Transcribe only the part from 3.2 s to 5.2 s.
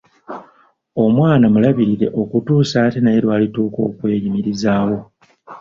lw’alituuka okweyimirizaawo.